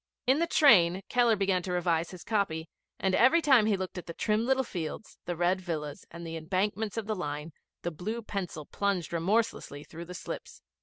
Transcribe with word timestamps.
In 0.25 0.39
the 0.39 0.47
train 0.47 1.03
Keller 1.09 1.35
began 1.35 1.61
to 1.61 1.71
revise 1.71 2.09
his 2.09 2.23
copy, 2.23 2.67
and 2.99 3.13
every 3.13 3.39
time 3.39 3.65
that 3.65 3.69
he 3.69 3.77
looked 3.77 3.99
at 3.99 4.07
the 4.07 4.15
trim 4.15 4.47
little 4.47 4.63
fields, 4.63 5.19
the 5.25 5.35
red 5.35 5.61
villas, 5.61 6.07
and 6.09 6.25
the 6.25 6.35
embankments 6.37 6.97
of 6.97 7.05
the 7.05 7.13
line, 7.15 7.53
the 7.83 7.91
blue 7.91 8.23
pencil 8.23 8.65
plunged 8.65 9.13
remorselessly 9.13 9.83
through 9.83 10.05
the 10.05 10.15
slips. 10.15 10.63